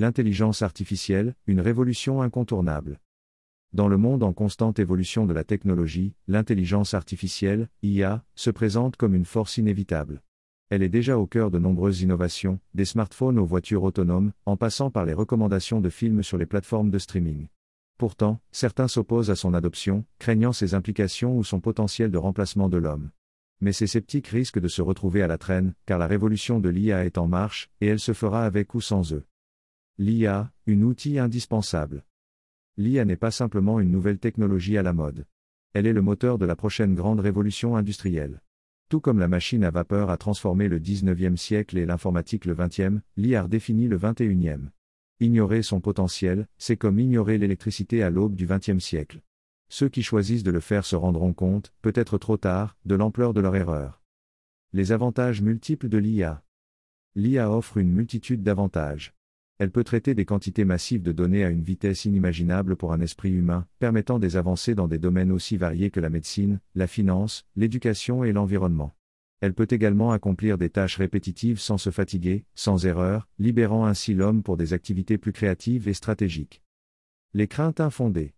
[0.00, 3.00] L'intelligence artificielle, une révolution incontournable.
[3.72, 9.16] Dans le monde en constante évolution de la technologie, l'intelligence artificielle, IA, se présente comme
[9.16, 10.22] une force inévitable.
[10.70, 14.92] Elle est déjà au cœur de nombreuses innovations, des smartphones aux voitures autonomes, en passant
[14.92, 17.48] par les recommandations de films sur les plateformes de streaming.
[17.98, 22.76] Pourtant, certains s'opposent à son adoption, craignant ses implications ou son potentiel de remplacement de
[22.76, 23.10] l'homme.
[23.60, 27.04] Mais ces sceptiques risquent de se retrouver à la traîne, car la révolution de l'IA
[27.04, 29.24] est en marche, et elle se fera avec ou sans eux.
[30.00, 32.04] L'IA, une outil indispensable.
[32.76, 35.26] L'IA n'est pas simplement une nouvelle technologie à la mode.
[35.72, 38.40] Elle est le moteur de la prochaine grande révolution industrielle.
[38.88, 43.00] Tout comme la machine à vapeur a transformé le 19e siècle et l'informatique le 20e,
[43.16, 44.68] l'IA définit le 21e.
[45.18, 49.20] Ignorer son potentiel, c'est comme ignorer l'électricité à l'aube du XXe siècle.
[49.68, 53.40] Ceux qui choisissent de le faire se rendront compte, peut-être trop tard, de l'ampleur de
[53.40, 54.00] leur erreur.
[54.72, 56.44] Les avantages multiples de l'IA.
[57.16, 59.17] L'IA offre une multitude d'avantages.
[59.58, 63.32] Elle peut traiter des quantités massives de données à une vitesse inimaginable pour un esprit
[63.32, 68.22] humain, permettant des avancées dans des domaines aussi variés que la médecine, la finance, l'éducation
[68.22, 68.94] et l'environnement.
[69.40, 74.44] Elle peut également accomplir des tâches répétitives sans se fatiguer, sans erreur, libérant ainsi l'homme
[74.44, 76.62] pour des activités plus créatives et stratégiques.
[77.34, 78.34] Les craintes infondées.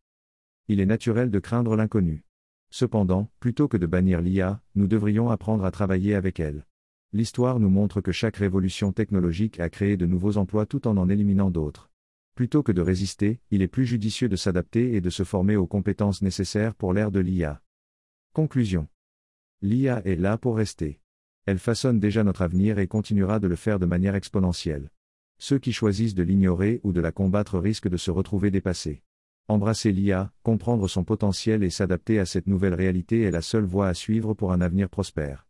[0.69, 2.25] Il est naturel de craindre l'inconnu.
[2.71, 6.65] Cependant, plutôt que de bannir l'IA, nous devrions apprendre à travailler avec elle.
[7.13, 11.09] L'histoire nous montre que chaque révolution technologique a créé de nouveaux emplois tout en en
[11.09, 11.91] éliminant d'autres.
[12.37, 15.67] Plutôt que de résister, il est plus judicieux de s'adapter et de se former aux
[15.67, 17.61] compétences nécessaires pour l'ère de l'IA.
[18.33, 18.87] Conclusion.
[19.61, 21.01] L'IA est là pour rester.
[21.47, 24.89] Elle façonne déjà notre avenir et continuera de le faire de manière exponentielle.
[25.39, 29.03] Ceux qui choisissent de l'ignorer ou de la combattre risquent de se retrouver dépassés.
[29.49, 33.89] Embrasser l'IA, comprendre son potentiel et s'adapter à cette nouvelle réalité est la seule voie
[33.89, 35.49] à suivre pour un avenir prospère.